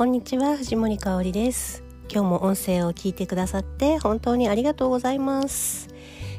[0.00, 1.84] こんにちは藤森香里です。
[2.10, 5.88] 今日も音声を聞いてくださって本当にありがとうございます。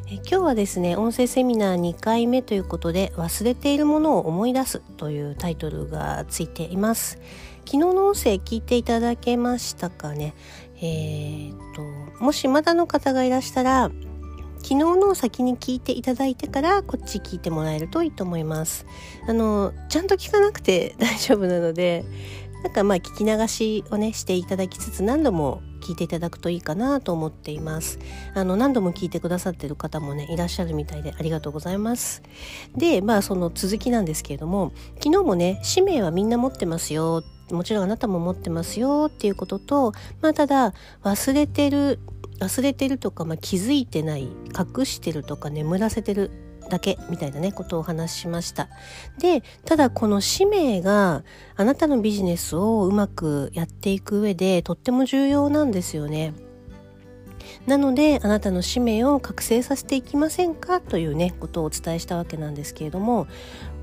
[0.08, 7.20] え今日はですね音声セミナー2回目ということで忘れているものを思い出すというタイトルがついています。
[7.66, 10.34] 昨日の音声聞いていただけましたかね？
[10.78, 11.84] えー、っと
[12.24, 13.92] もしまだの方がいらしたら
[14.64, 18.88] 昨日の先に聞いていただいてからこっち聞いてもらえるといいと思います。
[19.28, 22.06] あの、ちゃんと聞かなくて大丈夫なので、
[22.64, 28.00] なんかまあ聞き流しをねしていただきつつ何度も聞いていただくといいかなと思っています。
[28.36, 32.22] あの何度も聞いてくださってる方もねいらっしゃるみたいでありがとうございます。
[32.76, 34.72] でまあその続きなんですけれども
[35.04, 37.24] 昨日もね使命はみんな持ってますよ。
[37.52, 42.00] もちろんあなたも持ってますよっていうこととまあただ忘れてる
[42.40, 44.24] 忘れてるとか、まあ、気づいてない
[44.78, 46.32] 隠してるとか眠らせてる
[46.72, 48.70] だけみたいなねことをお話ししました。
[49.20, 51.24] でただこの使命が
[51.56, 56.34] あなたのビジネスをうまくやっていく上でとっても重要なんですよね。
[57.68, 63.28] なのであなたの使命を覚醒させていきませんかというねことをお伝えしたわけなんですけれども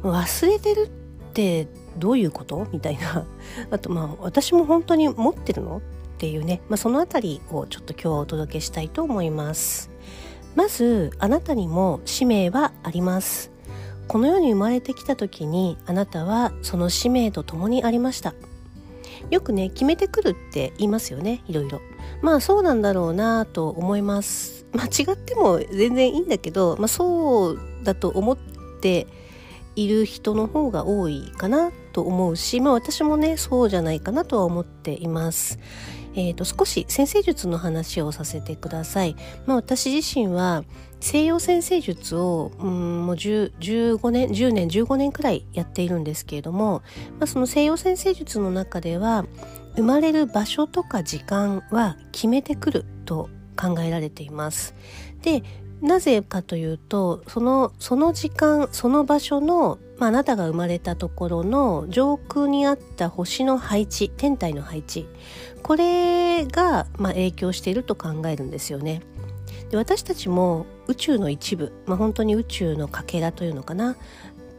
[0.03, 0.89] 忘れてるっ
[1.35, 2.67] てどういうこと？
[2.73, 3.27] みたいな。
[3.71, 5.77] あとまあ私も本当に持ってるの？
[5.79, 5.81] っ
[6.21, 9.89] ていうね、まあ、そのあたりをちょっと今日はお届けしたいと思います。
[10.59, 13.53] まずあなたにも使命はあります。
[14.09, 18.35] この世に生まれてきた時にあなたはその使命と共にありました。
[19.31, 21.81] よくね決めてくるって言いますよねいろいろ。
[22.23, 24.67] まあそうなんだろうなと思います。
[24.73, 28.37] 間違っても全然いいんだけど、まあ、そうだと思っ
[28.81, 29.07] て
[29.77, 35.61] いる人の方が多いかなと思うし、まあ、私もねそうじゃないかなとは思っています。
[36.19, 39.15] えーと、少し先生術の話をさせてください。
[39.47, 40.65] まあ、私自身は
[40.99, 46.83] 西洋先生術をうんもう15年10年15年くらいやっているんですけれども、
[47.21, 49.27] まあ、その西洋先生術の中では
[49.77, 54.75] 生まれる場所とか時間は決めてくると考えられています。
[55.23, 55.45] で
[55.81, 65.09] なぜかというとそのその時間その場所の、まあ、あなたが生まれたところの上空にあった星の配置天体の配置
[65.63, 69.03] これが、まあ、影響していると考えるんですよね。
[69.71, 73.97] で私たちも宇宙の一部、まあ、本当に宇宙のかけらというのかな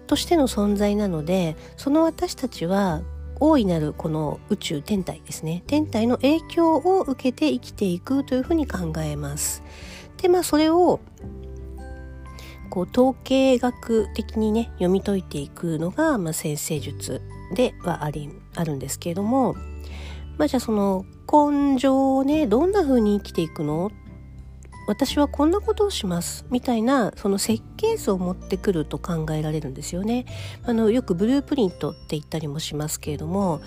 [0.07, 3.01] としての存在なのでその私たちは
[3.39, 9.63] 大いなるこの宇宙天体ですね天体の影響を受けて生きていくというふうに考えます。
[10.21, 10.99] でまあそれを
[12.69, 17.21] こう統計学的にね読み解いていくのが、まあ、先生術
[17.55, 19.55] ではありあるんですけれども
[20.37, 23.91] まあじゃあその根性をねどんな風に生きていくの？
[24.87, 30.25] 私はこんなことをしますみたいなその設計図を持ってくると考えられるんですよね。
[30.63, 33.61] あのよくブループリントって言ったりもしますけれども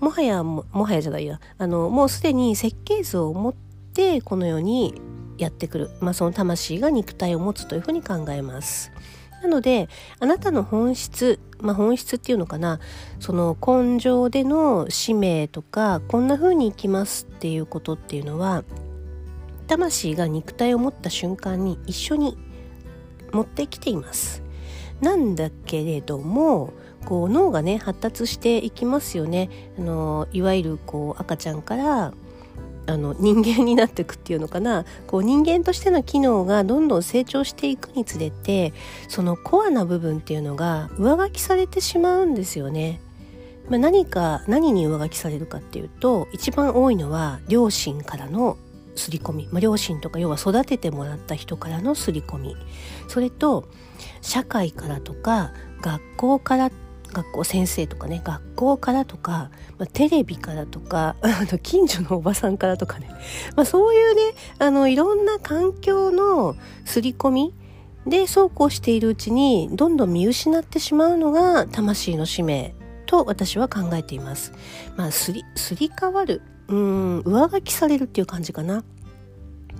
[0.00, 5.00] もはやもはやじゃないやあのもうすでに設計図を持ってこの世に
[5.38, 8.92] やってくる、まあ、その魂が肉体を持つというふうに考えます。
[9.42, 9.90] なので
[10.20, 12.80] あなたの本質、まあ、本質っていうのかな
[13.20, 18.64] その根性での使命とかこんな風に生きますっていうことっていうのは
[19.66, 22.38] 魂が肉体を持った瞬間に一緒に
[23.32, 24.42] 持ってきています。
[25.00, 26.72] なんだけれども
[27.04, 29.50] こう脳がね発達していきますよね。
[29.78, 32.14] あのいわゆるこう赤ちゃんから
[32.86, 34.84] あの人間になっていくっていうのかな。
[35.06, 38.72] こう人間としての機能がどんどん成長していくにつれて
[39.08, 43.00] そのコアな部分っていうのが上書きされてしまうんですよね。
[43.68, 48.58] まあ、何か何に上書きされるかっていうと一番多いのは両親からの
[48.94, 52.56] 刷り込み、まあ、両親とか要は育ててもらった人からの刷り込み。
[53.08, 53.68] それと
[54.20, 56.70] 社会からとか学校から
[57.14, 63.08] 学校先生とかね学校からとか、まあ、テレビからとか あの近所のおばさんからとかね、
[63.56, 64.22] まあ、そういうね
[64.58, 67.54] あのいろんな環境の刷り込み
[68.06, 72.74] でそうこうしているうちにどんどん見失ってしまうのが魂の使命
[73.06, 74.52] と私は考えています。
[74.96, 76.42] まあ、すり、すり替わる。
[76.68, 78.84] うん、上書きされるっていう感じかな。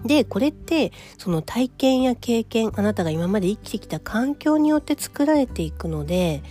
[0.04, 6.42] で、これって、その体験や経験、あなたが今まで生きてきた環境によって作られていくので、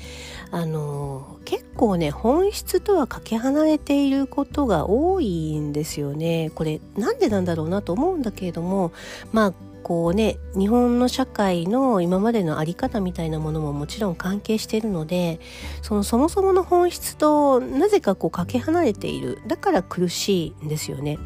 [0.51, 6.51] あの、結構ね、本質とはかけ離れていることが多いんですよね。
[6.55, 8.91] これ、なんでなんだろうなと思うんだけれども、
[9.31, 9.53] まあ、
[9.83, 15.39] こうね日本の社会の今までの在り方みたいなものももちろん関係しているので
[15.81, 21.19] そのそもそもの本質となぜかこうかけ離れているだから苦しいんですよね。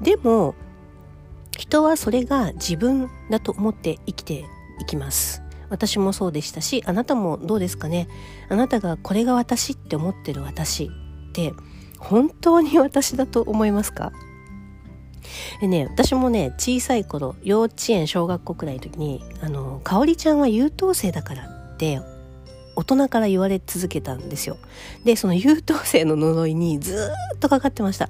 [0.00, 0.54] でも
[1.60, 4.46] 人はそれが自分だと思って生きて
[4.80, 5.42] いきます。
[5.68, 8.08] 私もそうでしたし、あなたもどうですかね？
[8.48, 11.52] あなたがこれが私って思ってる私って、
[11.98, 14.10] 本当に私だと思いますか？
[15.60, 22.00] でね、私もね、小さい頃、幼稚園、小学校くらいの時に、あの、かおりちゃんは優等生だからって
[22.74, 24.56] 大人から言われ続けたんですよ。
[25.04, 28.08] で、その優等生の呪いにずっとかかってました。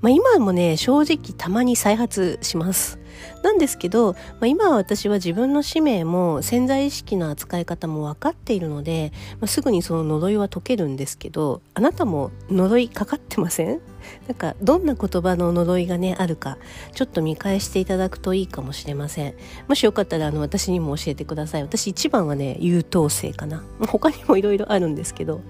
[0.00, 2.98] まあ、今もね、正直たまに再発します。
[3.42, 13.80] なんですけど、まあ、今は私は自分の使命も潜在意識の扱い方も分かっているので、まあ、すぐにその呪いは解けるんですけどあなたも呪いかかってません？
[14.28, 16.58] なんかどんな言葉の呪いがねあるか
[16.92, 19.34] ちょっと見返していただくといいかもしれません。
[19.66, 21.62] もしよかったらあの私にも教えてください。
[21.62, 23.64] 私一番はね優等生かな。
[23.88, 25.40] 他にもいろいろあるんですけど。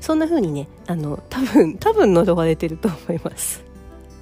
[0.00, 3.64] そんな風にねあの多分 多分呪われてると思います。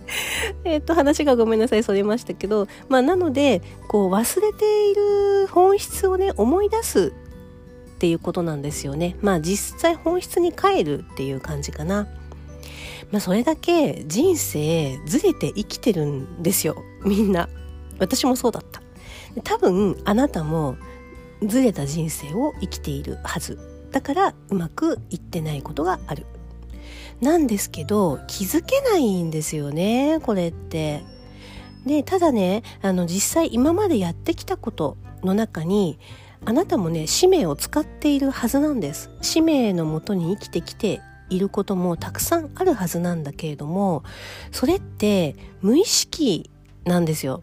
[0.65, 7.13] えっと話がごめんなさいそれましたけどまあなのでこう忘れている本質をね思い出す
[7.97, 9.17] っていうことなんですよね。
[9.21, 12.07] まあ実際本質に帰るっていう感じかな。
[13.11, 16.77] まあそれだけ人生ずれて生きてるんですよ。
[17.05, 17.49] みんな。
[17.99, 18.81] 私もそうだった。
[19.43, 20.77] 多分あなたも
[21.47, 23.59] ずれた人生を生きているはず。
[23.91, 26.27] だからうまくいってないことがある。
[27.21, 31.03] なんですけど気づけないんですよねこれって。
[31.87, 35.99] でただねあの実際今までやってきたことの中に
[36.45, 39.11] あなたもね使命を使っているはずなんです。
[39.21, 41.01] 使命のもとに生きてきて
[41.31, 44.03] いることもたくさんあるはずなんだけれども
[44.51, 46.51] それって無意識
[46.85, 47.43] なんですよ。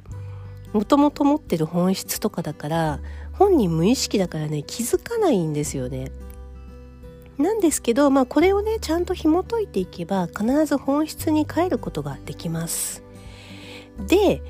[0.74, 3.00] もともと持ってる本質とかだから
[3.34, 6.12] 本人無意識だからね気づかないんですよね。
[7.38, 13.04] なんですけど、まあ、これをねちゃんと紐解いていけば必ず本質に帰ることができます。
[14.08, 14.42] で、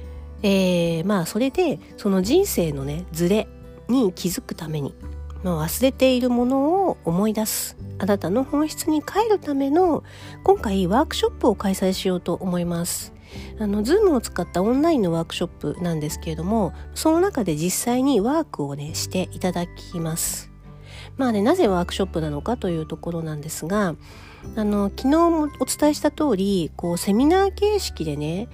[0.44, 3.48] えー、まあそれでその人生のねズレ
[3.88, 4.96] に気づくために、
[5.44, 10.04] まあ、忘れているものを思い出すあなたの本質に帰るための
[10.44, 13.14] 今回ワークショップを開催しようと思います。
[13.60, 20.55] あの、ズームを使ったオンラインのワークショップなんですけれども、その中で実際にワークをね、していただきます。
[21.18, 23.96] まあね、なぜワークショップなのかというところなんですが、
[24.56, 28.48] あの、昨日もお伝えした通り、こう、セミナー形式でね、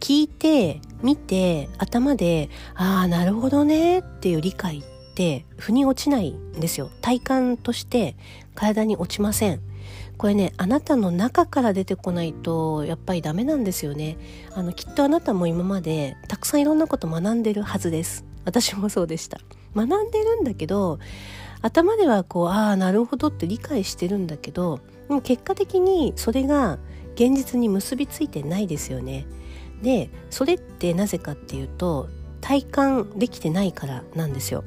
[0.00, 6.90] 聞いて、見て、頭で、ああ、なるほどね、っていう理解って、腑に落ちないんですよ。
[7.00, 8.16] 体感として
[8.54, 9.60] 体に落ちません。
[10.18, 14.16] これね、あなたの中から出てこないと、やっぱりダメなんですよね。
[14.54, 18.24] あの、きっとあなたも今まで、たくさんいろんなこと学んでるはずです。
[18.44, 19.38] 私もそうでした。
[19.74, 20.98] 学んでるんだけど、
[21.62, 26.78] 頭ではこうああなるほどって理解してるんだけどでも結果的にそれが
[27.14, 29.26] 現実に結びついてないですよね。
[29.82, 32.08] でそれってなぜかっていうと
[32.40, 34.64] 体感できてないからなんですよ。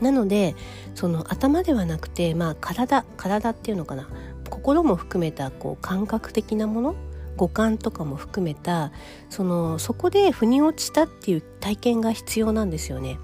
[0.00, 0.56] なので
[0.94, 4.08] その頭ではなくてまあ体体っていうのかな
[4.50, 6.94] 心も含めたこう感覚的なもの
[7.36, 8.92] 五感とかも含めた
[9.30, 13.18] そのそこで腑に落ちたっていう体験が必要なんですよね。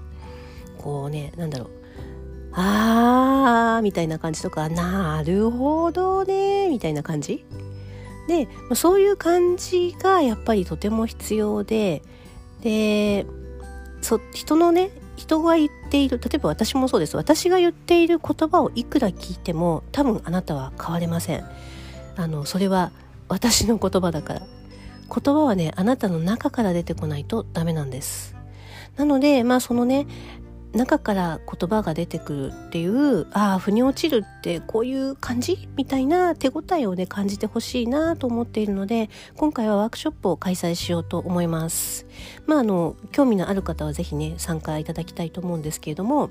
[0.77, 1.78] こうねなんだろう
[2.53, 7.45] あーみたいな感じとかなるほどねみたいな感じ。
[8.27, 12.03] でそういう感じがやっぱりとても必要で
[12.61, 13.25] で
[14.01, 17.17] そ人のね人が言っている例えば私もそうです。
[17.17, 21.45] 私が言っている言葉をいくら聞いても多分あなたは変われません。
[22.15, 22.91] あのそれは
[23.27, 24.41] 私の言葉だから。
[24.41, 28.35] 言葉はねあなたの中から出てこないとダメなんです。
[28.95, 30.05] なのでまあそのね
[30.73, 35.67] 中から言葉が出てくるっていうああ腑に落ちるってこういう感じ？
[35.75, 42.05] みたいな手応えをね感じてほしいなと思っているので今回はワークショップを開催しようと思います。
[42.45, 46.29] まああの興味のある方は是非ね参加いただきたいと思うんですけれども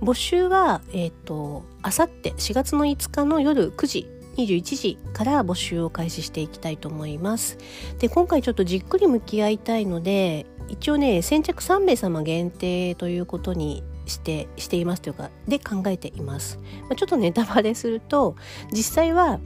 [0.00, 7.58] 募集はえっ、ー、とあさって4月の5日の夜9時21時から募集を開始していきたいと思います。
[7.98, 18.36] で、今回ちょっとじっくり向き合いたいので、一応ね先着3名様限定ということにしてしていますというかで考えています、まあ、ちょっとネタバレすると
[18.72, 19.38] 実際は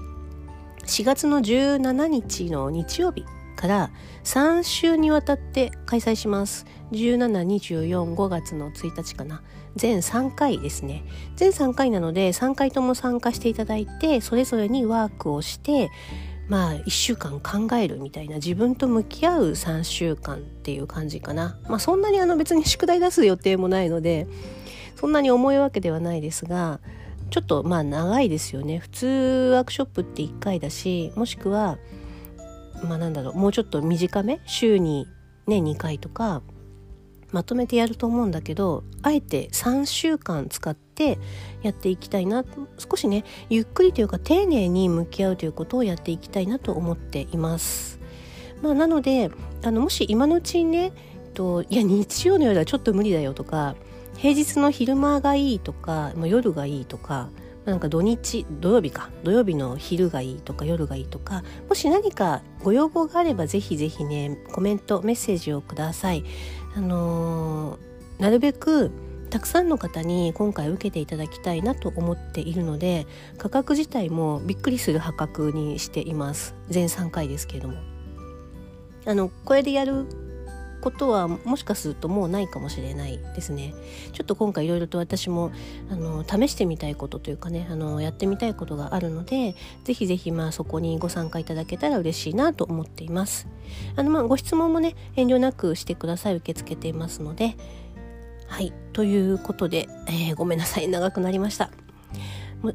[0.87, 3.25] 4月の17日の日曜日
[3.57, 3.91] から
[4.25, 9.43] 3週にわたって開催します1724,5月の1日かな
[9.75, 15.91] 全3回ですね全3回なので3回とも参加していただいてそれぞれにワークをして
[16.49, 21.59] まあ1週間考えるみたいな自分と向き合う3週間っていう感じかな。
[21.69, 24.29] まあそんなにあの別に宿題出す予定もないので
[24.95, 26.81] そんなに重いわけではないですが
[27.31, 28.79] ちょっとまあ長いですよね。
[28.79, 29.07] 普通
[29.55, 31.79] ワークショップって1回だしもしくは
[32.83, 34.41] まあなんだろうもうちょっと短め？
[34.47, 35.07] 週に
[35.47, 36.43] ね2回とか
[37.33, 41.19] まとめてやると思うんだけどあえて3週間使って
[41.63, 42.45] やっていきたいな
[42.79, 47.99] 少しねゆっくりというか丁寧に向き合うということをやっていきたいなと思っています。
[48.63, 49.31] まあ、なので
[49.63, 50.93] あのもし今のうちにね
[51.35, 53.77] といや日曜の夜はちょっと無理だよとか
[54.17, 57.29] 平日の昼間がいいとか、まあ、夜がいいとか
[57.67, 59.11] なんか土日土曜日か。
[59.25, 66.25] 土曜日の昼がいいとか夜がいいとかもし何かご要望があればぜひぜひねコメントメッセージをください。
[66.77, 68.91] あのー、なるべく
[69.31, 73.07] たくさんの方に今回受けていただきたいなと思っているので
[73.39, 76.55] 価格自体もびっくりする破格にしています。
[76.69, 77.77] 全3回ですけれども。
[79.05, 80.07] あのこれでやる
[80.81, 83.75] ことはもしかするともうないかもしれないですね。
[84.13, 85.51] ちょっと今回いろいろと私も
[85.91, 89.55] あの試してみたいことというかねあのやってみたいことがあるので
[89.85, 93.49] ぜひぜひまあそこにご参加いただけたら嬉しいなと思っています。
[93.97, 97.57] あのまあご質問もね遠慮なくしてください受け付けていますので。
[98.49, 101.71] はいということで、えー、ごめんなさい長くなりました。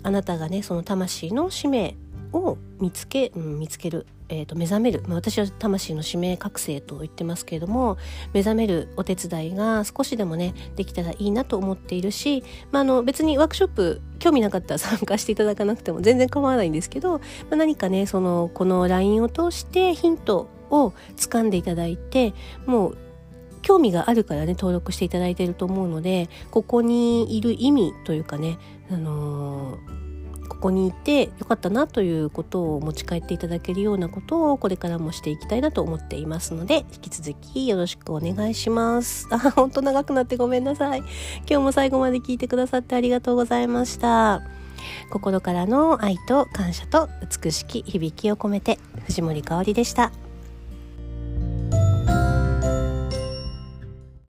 [0.04, 1.96] あなたがねその魂の使命
[2.34, 4.06] を見つけ、うん、見つける。
[4.32, 7.98] えーと、目覚める、まあ、私は魂の使命覚醒と言ってますけれども
[8.34, 17.20] 目覚めるお手伝いが少しでもねできたらいいなと思っているし、まあ、あの別にワークショップ興味なかったら 参加していただかなくても全然構わないんですけど、ま
[17.52, 22.34] あ、何かねそのこの LINE を通してヒントを掴んでいただいて
[22.66, 22.98] もう
[23.62, 28.58] 興味があるからね登録していただいていると思うのでここにいる意味というかね、
[28.90, 30.01] あのー
[30.52, 39.30] ここにいてよかったなということを持ち帰っていただけるようなことをこれからもしていきたいなと思っていますので引き続きよろしくお願いします。
[39.32, 41.00] あ 本当長くなってごめんなさい。
[41.00, 41.08] 今
[41.48, 44.42] 日も最後まで聞いてくださってありがとうございました。
[45.10, 47.08] 心からの愛と感謝と
[47.44, 50.12] 美しき響きを込めて藤森かおりでした。